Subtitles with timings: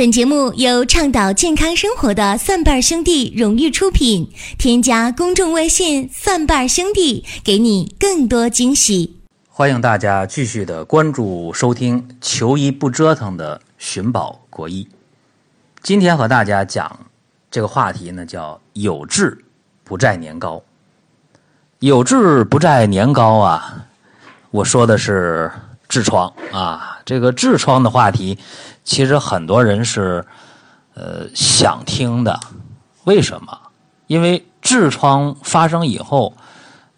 [0.00, 4.32] 本节目由倡导健康生活的蒜瓣兄弟荣誉出品。
[4.56, 9.20] 添加公众微信“蒜瓣兄弟”，给你更多惊喜。
[9.50, 14.88] 欢迎大家继续的关注收听“求医不折腾”的寻宝国医。
[15.82, 17.00] 今天和大家讲
[17.50, 19.44] 这个话题呢，叫“有志
[19.84, 20.62] 不在年高”。
[21.80, 23.84] 有志不在年高啊，
[24.50, 25.52] 我说的是
[25.90, 27.00] 痔疮啊。
[27.04, 28.38] 这个痔疮的话题。
[28.82, 30.24] 其实很多人是，
[30.94, 32.40] 呃，想听的。
[33.04, 33.58] 为什么？
[34.06, 36.34] 因为痔疮发生以后，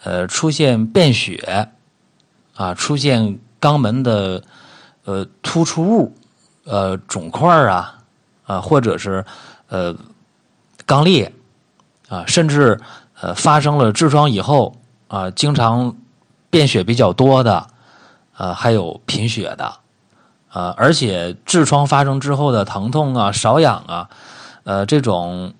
[0.05, 1.69] 呃，出现便血，
[2.55, 4.42] 啊，出现肛门的
[5.05, 6.16] 呃突出物，
[6.64, 7.98] 呃，肿块啊，
[8.45, 9.24] 啊，或者是
[9.69, 9.95] 呃
[10.86, 11.33] 肛裂，
[12.09, 12.80] 啊，甚至
[13.20, 14.74] 呃发生了痔疮以后，
[15.09, 15.95] 啊，经常
[16.48, 17.66] 便血比较多的，
[18.42, 19.73] 呃，还有贫血的。
[20.48, 24.10] 啊，而且痔疮发生之后的疼痛啊、瘙痒啊，
[24.64, 25.55] 呃，这种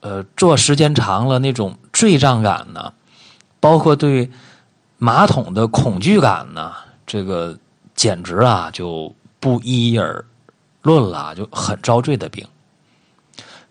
[0.00, 2.92] 呃坐时间长了那种坠胀感呢，
[3.60, 4.30] 包括对
[4.98, 6.72] 马桶的恐惧感呢，
[7.06, 7.56] 这个
[7.94, 10.24] 简直啊就不一而
[10.82, 12.46] 论了，就很遭罪的病。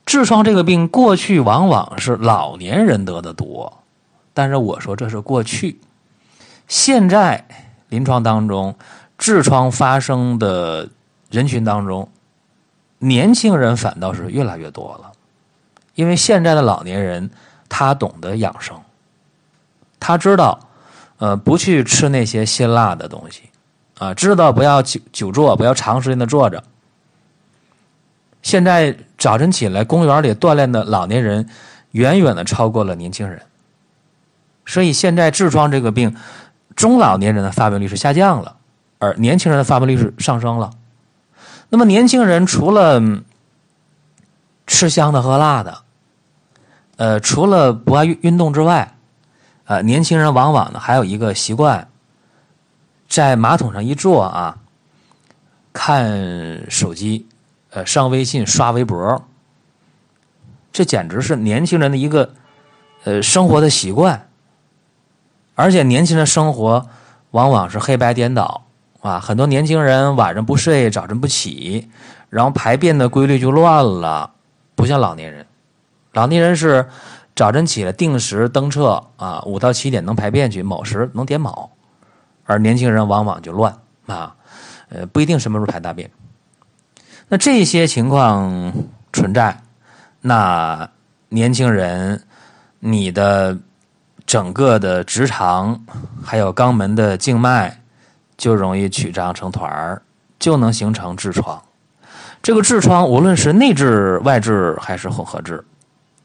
[0.07, 3.83] 痔疮这个病过去往往是老年人得的多，
[4.33, 5.79] 但是我说这是过去，
[6.67, 7.62] 现在
[7.93, 8.75] 临床当中。
[9.19, 10.89] 痔疮发生的
[11.29, 12.09] 人群当中，
[12.97, 15.11] 年轻人反倒是越来越多了，
[15.95, 17.29] 因为现在的老年人
[17.69, 18.75] 他懂得养生，
[19.99, 20.59] 他知道，
[21.19, 23.43] 呃，不去吃那些辛辣的东西，
[23.99, 26.61] 啊，知道不要久久坐，不要长时间的坐着。
[28.41, 31.47] 现在早晨起来公园里锻炼的老年人，
[31.91, 33.41] 远远的超过了年轻人，
[34.65, 36.17] 所以现在痔疮这个病，
[36.75, 38.57] 中老年人的发病率是下降了。
[38.99, 40.71] 而年轻人的发病率是上升了，
[41.67, 43.01] 那么年轻人除了
[44.65, 45.79] 吃香的喝辣的，
[46.95, 48.95] 呃，除了不爱运运动之外，
[49.65, 51.89] 啊，年轻人往往呢还有一个习惯，
[53.09, 54.57] 在马桶上一坐啊，
[55.73, 57.27] 看手机，
[57.71, 59.21] 呃，上微信刷微博，
[60.71, 62.33] 这简直是年轻人的一个
[63.03, 64.29] 呃生活的习惯，
[65.55, 66.87] 而且年轻人生活
[67.31, 68.61] 往往是黑白颠倒。
[69.01, 71.89] 啊，很多年轻人晚上不睡，早晨不起，
[72.29, 74.31] 然后排便的规律就乱了，
[74.75, 75.45] 不像老年人。
[76.13, 76.87] 老年人是
[77.35, 81.69] 早晨起来定时登厕啊，五到七点能排便去，某时能点卯，
[82.45, 84.33] 而年轻人往往就乱啊，
[84.87, 86.09] 呃，不一定什么时候排大便。
[87.27, 88.71] 那这些情况
[89.11, 89.61] 存在，
[90.21, 90.89] 那
[91.27, 92.23] 年轻人，
[92.79, 93.57] 你的
[94.33, 95.85] 整个的直肠
[96.25, 97.81] 还有肛门的静脉。
[98.35, 100.01] 就容易曲张成团儿，
[100.39, 101.61] 就能形成痔疮。
[102.41, 105.61] 这个痔疮无论是内痔、外痔还是混合痔，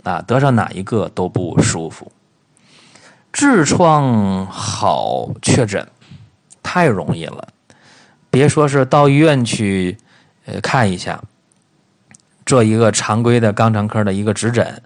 [0.04, 2.10] 啊，得上哪一个都不舒服。
[3.30, 5.86] 痔疮好确诊，
[6.62, 7.48] 太容易了。
[8.30, 9.98] 别说是到医院去，
[10.46, 11.22] 呃，看一下，
[12.46, 14.82] 做一个常规的肛肠科的一个指诊，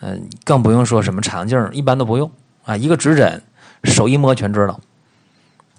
[0.00, 2.30] 嗯，更不用说什么肠镜，一般都不用
[2.64, 3.42] 啊，一个指诊，
[3.84, 4.80] 手一摸全知道。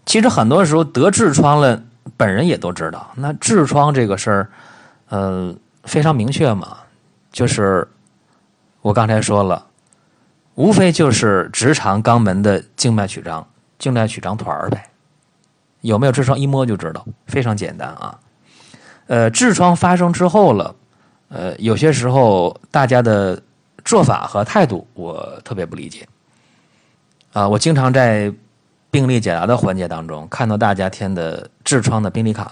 [0.05, 1.81] 其实很多时候得痔疮了，
[2.17, 3.11] 本人也都知道。
[3.15, 4.49] 那痔疮这个事儿，
[5.09, 6.77] 呃，非常明确嘛，
[7.31, 7.87] 就是
[8.81, 9.65] 我刚才说了，
[10.55, 14.89] 无非就是直肠肛门的静脉曲张、静脉曲张团儿呗。
[15.81, 18.19] 有没有痔疮一摸就知道，非常简单啊。
[19.07, 20.75] 呃，痔疮发生之后了，
[21.29, 23.41] 呃，有些时候大家的
[23.83, 26.07] 做法和态度我特别不理解。
[27.33, 28.33] 啊，我经常在。
[28.93, 32.51] 病例解答的环节当中，看到大家填的痔疮的病历卡，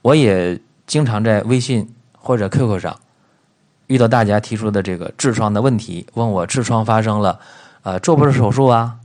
[0.00, 2.98] 我也经常在微信或者 QQ 上
[3.88, 7.38] 遇到大家提出的这个痔疮的问题，问我痔疮发生了，
[7.82, 8.96] 呃，做不做手术啊？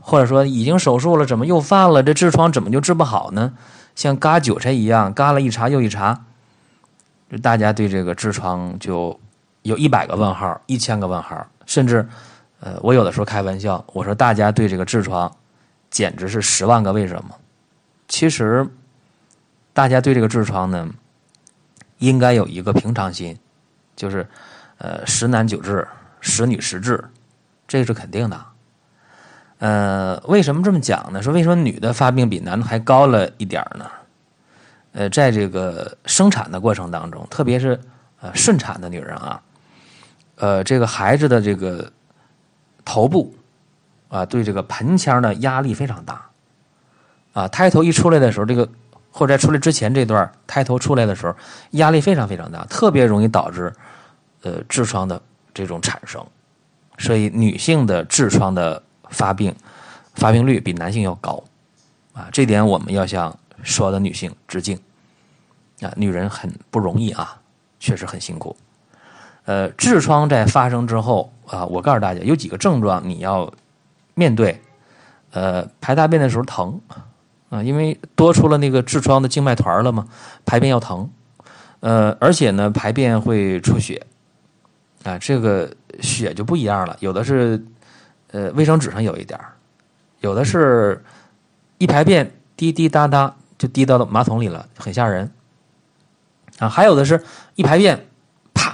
[0.00, 2.02] 或者说已经手术了，怎么又犯了？
[2.02, 3.52] 这痔疮怎么就治不好呢？
[3.94, 6.24] 像割韭菜一样，割了一茬又一茬，
[7.40, 9.20] 大家对这个痔疮就
[9.68, 12.06] 有一百个问号，一千个问号，甚至。
[12.60, 15.32] 呃，我有的时候开玩笑，我说大家对这个痔疮，
[15.90, 17.30] 简直是十万个为什么。
[18.08, 18.66] 其实，
[19.72, 20.88] 大家对这个痔疮呢，
[21.98, 23.38] 应该有一个平常心，
[23.94, 24.26] 就是
[24.78, 25.86] 呃十男九痔，
[26.20, 27.00] 十女十痔，
[27.68, 28.44] 这是肯定的。
[29.60, 31.22] 呃，为什么这么讲呢？
[31.22, 33.88] 说为什么女的发病比男的还高了一点呢？
[34.94, 37.78] 呃，在这个生产的过程当中，特别是
[38.20, 39.40] 呃顺产的女人啊，
[40.38, 41.92] 呃，这个孩子的这个。
[42.90, 43.34] 头部，
[44.08, 46.30] 啊，对这个盆腔的压力非常大，
[47.34, 48.66] 啊，胎头一出来的时候，这个
[49.10, 51.36] 或者在出来之前这段胎头出来的时候，
[51.72, 53.70] 压力非常非常大，特别容易导致
[54.40, 55.20] 呃痔疮的
[55.52, 56.26] 这种产生。
[56.96, 59.54] 所以女性的痔疮的发病
[60.14, 61.44] 发病率比男性要高
[62.14, 64.80] 啊，这点我们要向所有的女性致敬
[65.82, 67.38] 啊，女人很不容易啊，
[67.78, 68.56] 确实很辛苦。
[69.48, 73.50] 呃，痔疮在发生之后啊，我告诉大家有几个症状你要
[74.12, 74.60] 面对。
[75.30, 76.78] 呃，排大便的时候疼
[77.48, 80.06] 啊，因为多出了那个痔疮的静脉团了嘛，
[80.44, 81.08] 排便要疼。
[81.80, 84.06] 呃，而且呢，排便会出血
[85.04, 85.70] 啊，这个
[86.02, 87.64] 血就不一样了，有的是
[88.32, 89.40] 呃卫生纸上有一点
[90.20, 91.02] 有的是
[91.78, 95.32] 一排便滴滴答答就滴到了马桶里了，很吓人
[96.58, 96.68] 啊。
[96.68, 97.24] 还有的是
[97.54, 98.07] 一排便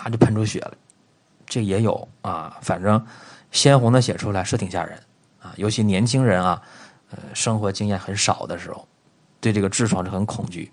[0.04, 0.74] 啪就喷出血了，
[1.46, 2.58] 这也有啊。
[2.60, 3.02] 反正
[3.50, 4.98] 鲜红的血出来是挺吓人。
[5.40, 6.62] 啊，尤其年轻人啊，
[7.10, 8.86] 呃，生活经验很少的时候，
[9.40, 10.72] 对这个痔疮是很恐惧，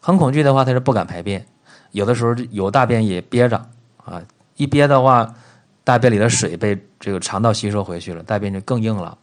[0.00, 1.44] 很恐惧的话，他是不敢排便，
[1.90, 3.56] 有的时候有大便也憋着
[4.04, 4.22] 啊，
[4.54, 5.34] 一憋的话，
[5.82, 9.18] 大便里的水被这个肠道吸收回去了，大便就更硬了，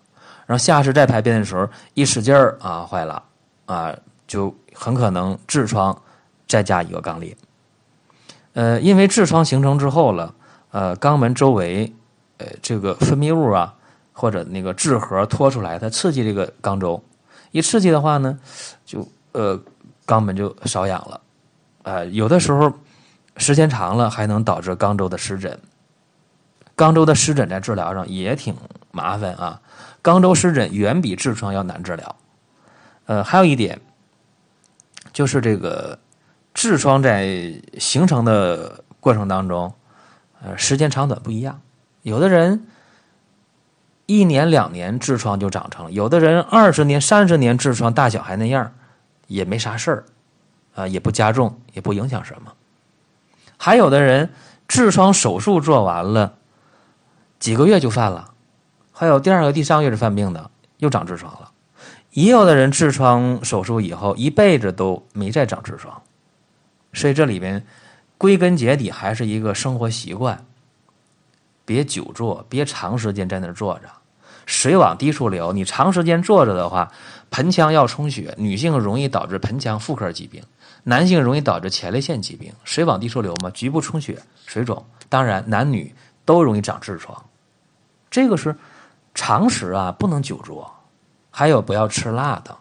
[0.45, 3.23] 然后下次再排便的时候一使劲儿啊，坏了
[3.67, 3.95] 啊，
[4.27, 5.97] 就很可能痔疮
[6.49, 7.33] 再加一个肛裂，
[8.55, 10.33] 呃，因为痔疮形成之后了，
[10.71, 11.93] 呃，肛门周围
[12.39, 13.75] 呃这个分泌物啊。
[14.17, 17.03] 或者那个痔核脱出来，它刺激这个肛周，
[17.51, 18.39] 一刺激的话呢，
[18.85, 19.59] 就呃
[20.07, 21.21] 肛门就瘙痒了，
[21.83, 22.71] 呃有的时候
[23.35, 25.59] 时间长了还能导致肛周的湿疹。
[26.77, 28.55] 肛周的湿疹在治疗上也挺
[28.91, 29.59] 麻烦啊，
[30.01, 32.15] 肛周湿疹远比痔疮要难治疗。
[33.07, 33.81] 呃，还有一点
[35.11, 35.99] 就是这个
[36.65, 39.73] 痔疮在形成的过程当中，
[40.41, 41.61] 呃时间长短不一样，
[42.01, 42.65] 有的人。
[44.07, 48.71] 一年两年痔疮就长成了，有的人二十年、三十年痔疮大小还那样，
[49.25, 50.03] 也没啥事儿，
[50.75, 52.53] 啊，也不加重，也不影响什么。
[53.57, 54.29] 还有的人
[54.67, 56.35] 痔疮手术做完了，
[57.39, 58.29] 几个月就犯了，
[58.91, 61.49] 还有第二个、第三个月是犯病的，又长痔疮了。
[62.11, 66.03] 也有的人痔疮手术以后一辈子都没再长痔疮，
[66.95, 67.63] 所以这里边
[68.17, 70.43] 归根结底还是一个生活习惯。
[71.65, 73.89] 别久坐，别长时间在那儿坐着，
[74.45, 75.51] 水往低处流。
[75.51, 76.91] 你长时间坐着的话，
[77.31, 80.43] 盆腔要充血，女性容易导致盆腔妇科疾病，
[80.83, 82.53] 男性容易导致前列腺疾病。
[82.63, 85.93] 水往低处流嘛，局部充血、水肿，当然男女
[86.23, 87.25] 都容易长痔疮。
[88.11, 88.55] 这个是
[89.15, 90.71] 常识啊，不能久坐。
[91.31, 92.55] 还有不要吃辣的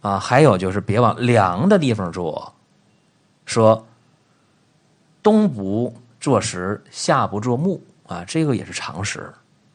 [0.00, 2.52] 啊，还有就是别往凉的地方坐。
[3.44, 3.86] 说
[5.22, 5.94] 东不。
[6.22, 9.28] 坐实下不坐木啊，这个也是常识，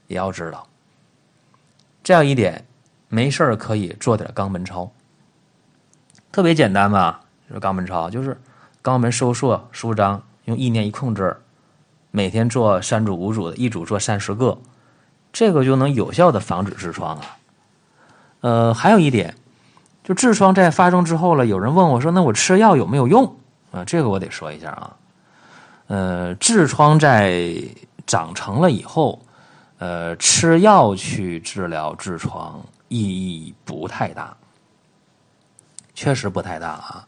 [0.08, 0.66] 也要知道。
[2.02, 2.66] 这样一点，
[3.10, 4.90] 没事可以做点肛门操，
[6.32, 7.20] 特别简单吧？
[7.50, 8.40] 就是肛门操就是
[8.82, 11.36] 肛门收缩舒张，用意念一控制，
[12.12, 14.58] 每天做三组五组的，一组做三十个，
[15.34, 17.38] 这个就能有效的防止痔疮啊。
[18.40, 19.36] 呃，还有一点，
[20.02, 23.36] 就痔疮在发生之后了，有人问我说：“那我吃药有没有用？”
[23.72, 24.96] 啊，这个我得说一下啊。
[25.88, 27.54] 呃，痔疮在
[28.06, 29.22] 长成了以后，
[29.78, 34.36] 呃，吃药去治疗痔疮意义不太大，
[35.94, 37.08] 确实不太大啊。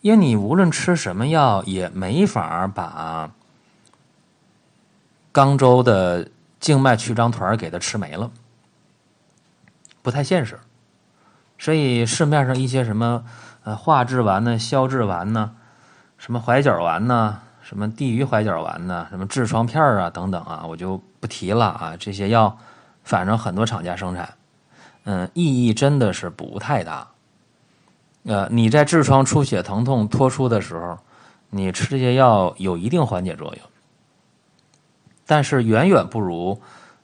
[0.00, 3.30] 因为你无论吃什么药，也没法把
[5.32, 6.28] 肛周的
[6.60, 8.30] 静脉曲张团给它吃没了，
[10.02, 10.58] 不太现实。
[11.58, 13.24] 所以市面上一些什么
[13.64, 15.56] 呃化痔丸呢、消痔丸呢、
[16.24, 17.38] 什么怀角丸呢。
[17.60, 19.06] 什么地榆怀角丸呢？
[19.10, 21.94] 什么痔疮片啊，等等啊，我就不提了啊。
[21.98, 22.56] 这些药，
[23.02, 24.32] 反正很多厂家生产，
[25.04, 27.06] 嗯，意义真的是不太大。
[28.24, 30.98] 呃，你在痔疮出血、疼痛、脱出的时候，
[31.50, 33.70] 你吃这些药有一定缓解作用，
[35.26, 36.58] 但是远远不如，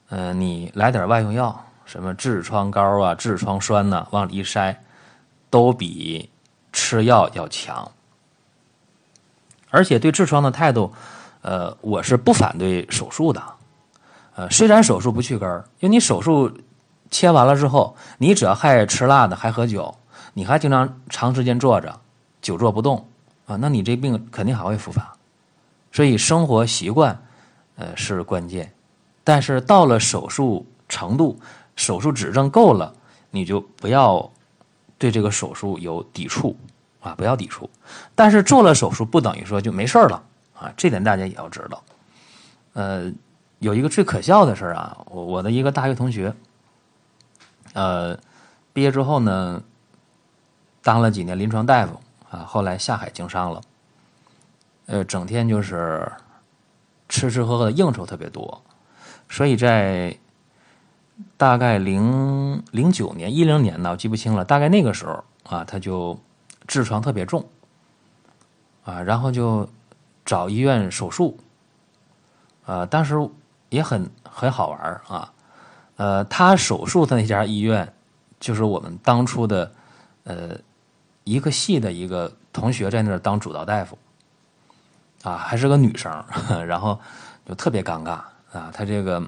[0.09, 4.75] 嗯，你来点外用药，什么痔疮膏啊、痔疮栓呐，往里一塞，
[5.51, 6.31] 都比
[6.73, 7.91] 吃药要强。
[9.71, 10.93] 而且对痔疮的态度，
[11.43, 13.43] 呃，我是不反对手术的，
[14.35, 16.51] 呃，虽然手术不去根儿，因为你手术
[17.11, 19.95] 切完了之后，你只要还吃辣的，还喝酒，
[20.35, 21.99] 你还经常长时间坐着，
[22.43, 23.07] 久坐不动
[23.47, 25.13] 啊，那你这病肯定还会复发。
[25.93, 27.21] 所以生活习惯，
[27.77, 28.73] 呃，是关键。
[29.25, 31.39] 但是到了手术程度，
[31.77, 32.93] 手术指征够了，
[33.31, 34.31] 你就不要
[34.99, 36.57] 对这个手术有抵触。
[37.01, 37.69] 啊，不要抵触，
[38.15, 40.23] 但是做了手术不等于说就没事了
[40.55, 41.83] 啊，这点大家也要知道。
[42.75, 43.11] 呃，
[43.59, 46.35] 有一个最可笑的事啊，我我的一个大学同学，
[47.73, 48.19] 呃，
[48.73, 49.63] 毕业之后呢，
[50.83, 53.61] 当了几年临床大夫啊，后来下海经商了。
[54.87, 56.11] 呃，整天就是
[57.09, 58.63] 吃吃喝喝的应酬特别多，
[59.29, 60.17] 所以在
[61.37, 64.45] 大概零零九年、一零年呢，我记不清了。
[64.45, 66.19] 大概那个时候啊，他就
[66.71, 67.45] 痔疮特别重
[68.85, 69.69] 啊，然后就
[70.25, 71.37] 找医院手术。
[72.65, 73.17] 呃，当时
[73.71, 75.33] 也很很好玩啊。
[75.97, 77.93] 呃，他手术的那家医院
[78.39, 79.73] 就是我们当初的
[80.23, 80.57] 呃
[81.25, 83.99] 一个系的一个同学在那儿当主刀大夫。
[85.23, 86.25] 啊，还是个女生，
[86.67, 86.99] 然后
[87.45, 88.13] 就特别尴尬
[88.53, 88.71] 啊。
[88.73, 89.23] 他这个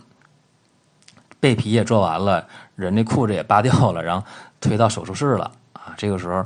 [1.40, 2.46] 背皮也做完了，
[2.76, 4.24] 人的裤子也扒掉了，然后
[4.60, 5.92] 推到手术室了啊。
[5.98, 6.42] 这个时候，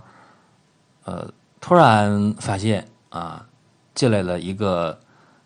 [1.06, 3.46] 呃，突然发现啊，
[3.94, 5.00] 进来了一个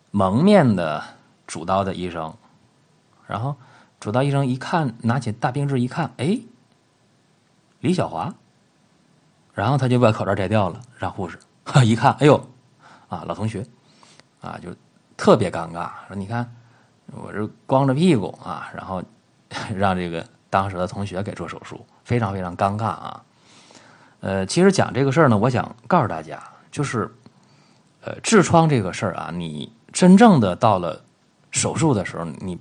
[0.09, 1.03] 蒙面的
[1.47, 2.33] 主刀的医生，
[3.27, 3.55] 然后
[3.99, 6.39] 主刀医生一看，拿起大病志一看，哎，
[7.79, 8.33] 李小华，
[9.53, 11.39] 然后他就把口罩摘掉了，让护士
[11.85, 12.35] 一看，哎呦，
[13.07, 13.65] 啊，老同学。
[14.41, 14.75] 啊，就
[15.15, 15.91] 特别尴尬。
[16.07, 16.51] 说你看，
[17.11, 19.03] 我这光着屁股啊，然后
[19.77, 23.23] 让这个当时的同学给做手术，非常非常尴尬啊。
[24.21, 26.39] 呃，其实讲这个事儿呢，我想告诉大家，
[26.71, 27.11] 就是
[28.01, 31.01] 呃，痔疮这个事儿啊，你真正的到了
[31.51, 32.57] 手术的时候，你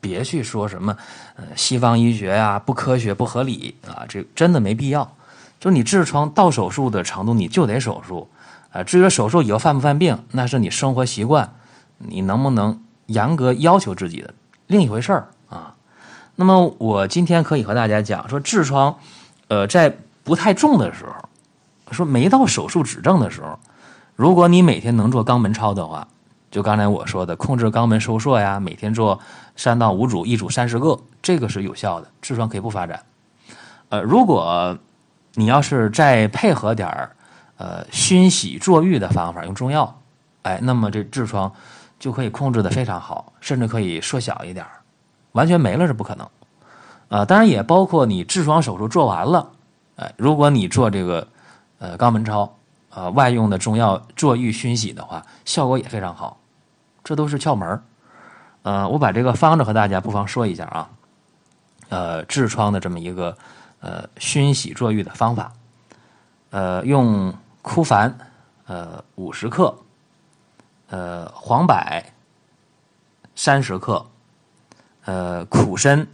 [0.00, 0.96] 别去说什么
[1.36, 5.14] 呃西方医学呀不科学不合理啊，这真的没必要。
[5.60, 8.28] 就你痔疮到手术的程度，你就得手术。
[8.72, 11.54] 啊，至于手术以后犯不犯病，那是你生活习惯，
[11.98, 14.32] 你能不能严格要求自己的
[14.66, 15.74] 另一回事儿啊。
[16.36, 18.98] 那么我今天可以和大家讲说，痔疮，
[19.48, 21.14] 呃，在不太重的时候，
[21.92, 23.58] 说没到手术指证的时候，
[24.16, 26.06] 如果你每天能做肛门操的话，
[26.50, 29.18] 就刚才我说的控制肛门收缩呀，每天做
[29.56, 33.02] 三到五组，一组三十个，这个是有效的，痔疮可以不发展。
[33.88, 34.76] 呃，如果
[35.34, 37.10] 你要是再配合点儿。
[37.58, 39.96] 呃，熏洗坐浴的方法用中药，
[40.42, 41.52] 哎，那么这痔疮
[41.96, 44.66] 就可以控制的非常好，甚至可以缩小一点
[45.30, 46.26] 完全没了是不可能。
[47.08, 49.48] 啊，当然也包括你痔疮手术做完了，
[49.96, 51.28] 哎，如果你做这个
[51.78, 52.56] 呃肛门超，
[52.90, 56.38] 呃外用的中药坐浴熏洗的话，效果也非常好，
[57.04, 57.82] 这都是窍门
[58.62, 60.90] 呃，我把这个方子和大家不妨说一下啊，
[61.88, 63.36] 呃，痔疮的这么一个
[63.80, 65.52] 呃熏洗坐浴的方法，
[66.50, 67.34] 呃，用。
[67.64, 68.12] 枯矾，
[68.66, 69.72] 呃，五十克，
[70.88, 71.76] 呃，黄柏
[73.36, 74.04] 三十克，
[75.04, 76.04] 呃，苦参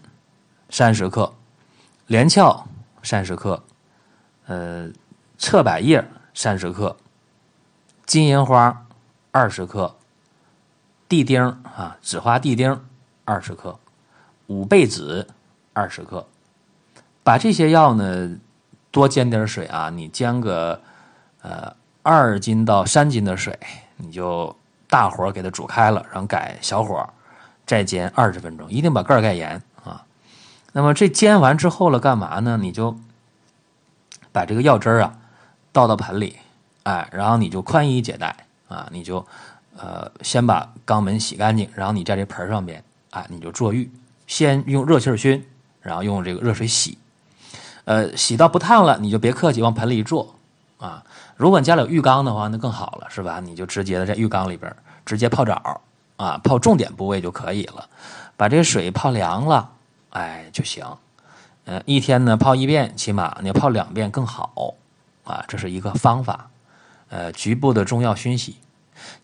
[0.69, 1.33] 三十克，
[2.07, 2.67] 连翘
[3.09, 3.63] 三十克，
[4.49, 4.91] 呃，
[5.39, 6.95] 侧柏叶三十克，
[8.05, 8.85] 金银花
[9.31, 9.97] 二十克，
[11.09, 12.79] 地丁啊，紫花地丁
[13.25, 13.79] 二十克，
[14.49, 15.27] 五倍子
[15.73, 16.27] 二十克，
[17.25, 18.39] 把这些药呢
[18.91, 20.79] 多煎点水啊，你煎个。
[21.41, 21.73] 呃，
[22.03, 23.57] 二斤到三斤的水，
[23.97, 24.55] 你就
[24.89, 27.09] 大火给它煮开了，然后改小火
[27.65, 29.63] 再煎二十分钟，一定把盖盖严。
[30.73, 32.59] 那么这煎完之后了，干嘛呢？
[32.61, 32.97] 你就
[34.33, 35.15] 把这个药汁儿啊
[35.73, 36.37] 倒到盆里，
[36.83, 38.37] 哎，然后你就宽衣解带
[38.69, 39.25] 啊，你就
[39.77, 43.91] 呃先把肛门洗干净，然后你在这盆上边，哎，你就坐浴，
[44.27, 45.45] 先用热气熏，
[45.81, 46.99] 然后用这个热水洗，
[47.85, 50.35] 呃，洗到不烫了，你就别客气，往盆里一坐
[50.79, 51.03] 啊。
[51.37, 53.41] 如果你家里有浴缸的话，那更好了，是吧？
[53.41, 54.75] 你就直接的在浴缸里边
[55.07, 55.81] 直接泡澡
[56.17, 57.89] 啊，泡重点部位就可以了。
[58.37, 59.71] 把这水泡凉了，
[60.19, 60.85] 哎就行。
[61.65, 64.75] 呃，一天呢泡一遍，起码你要泡两遍更好
[65.25, 65.45] 啊。
[65.47, 66.51] 这是一个方法。
[67.11, 68.57] 呃，局部的中药熏洗。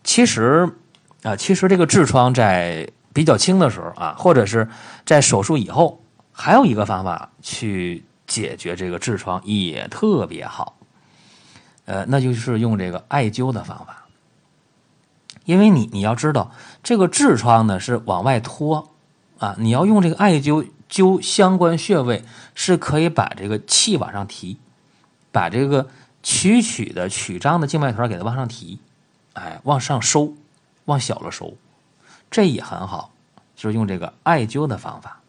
[0.03, 0.67] 其实
[1.21, 4.67] 啊，其实这个痔疮在比较轻的时候啊，或者是
[5.05, 10.77] 在手术以后，还有一个方法去解决这个痔疮也特别好。
[11.85, 14.05] 呃，那就是用这个艾灸的方法，
[15.45, 18.91] 因为你你要知道，这个痔疮呢是往外拖
[19.37, 22.23] 啊，你要用这个艾灸灸相关穴位，
[22.53, 24.57] 是可以把这个气往上提，
[25.31, 25.87] 把这个
[26.23, 28.79] 曲曲的曲张的静脉团给它往上提，
[29.33, 30.33] 哎，往上收，
[30.85, 31.55] 往小了收，
[32.29, 33.11] 这也很好，
[33.55, 35.21] 就是用这个艾灸的方法。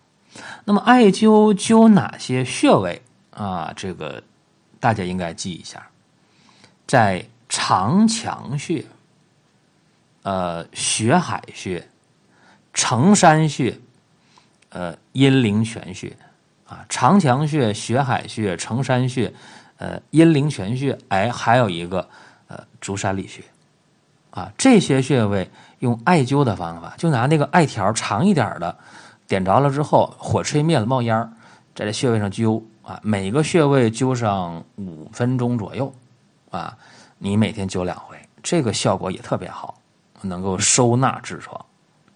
[0.64, 3.72] 那么艾灸灸哪些穴位啊？
[3.74, 4.22] 这个
[4.78, 5.88] 大家应该记一下。
[6.86, 8.84] 在长强穴、
[10.22, 11.88] 呃血海穴、
[12.74, 13.80] 承山穴、
[14.76, 16.14] 呃阴陵泉穴
[16.68, 19.32] 啊，长强穴、血海穴、承山穴、
[19.78, 22.06] 呃阴陵泉穴，哎，还有一个
[22.48, 23.42] 呃足三里穴
[24.32, 28.76] 啊，这些穴位用艾灸的方法，就拿那个艾条长一点的，
[29.26, 31.32] 点着了之后，火吹灭了冒烟
[31.74, 35.90] 在这穴位上灸啊，每个穴位灸上五分钟左右
[36.50, 36.76] 啊，
[37.16, 39.74] 你每天灸两回，这个效果也特别好，
[40.20, 41.64] 能够收纳痔疮。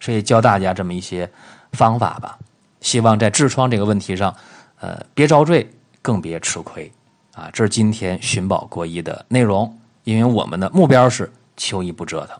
[0.03, 1.31] 所以教大家这么一些
[1.73, 2.39] 方法吧，
[2.81, 4.35] 希望在痔疮这个问题上，
[4.81, 5.71] 呃，别遭罪，
[6.01, 6.91] 更别吃亏
[7.35, 7.51] 啊！
[7.53, 12.37] 这是今天寻宝国医的内容，因为我们的目标是求医不折腾。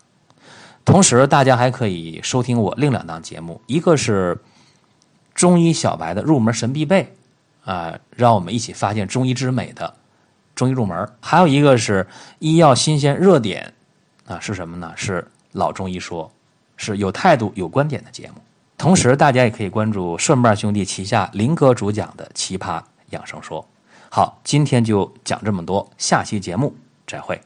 [0.85, 4.39] 同时，大家还可以收听我另两档节目，一个是
[5.35, 7.15] 中医小白的入门神必备
[7.65, 9.95] 啊，让我们一起发现中医之美的
[10.55, 12.07] 中医入门；还有一个是
[12.39, 13.73] 医药新鲜热点
[14.27, 14.93] 啊，是什么呢？
[14.97, 16.31] 是老中医说。
[16.83, 18.37] 是有态度、有观点的节目。
[18.81, 23.61] 同时，大家也可以关注蒜瓣兄弟旗下林哥主讲的《奇葩养生说》。
[24.09, 26.75] 好，今天就讲这么多，下期节目
[27.07, 27.39] 再会。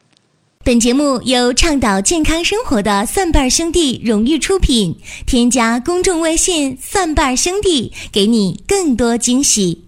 [0.63, 4.97] 本节目由倡导健康生活的蒜瓣兄弟荣誉出品。
[5.27, 9.84] 添加公众微信“蒜瓣兄弟”，给你更多惊喜。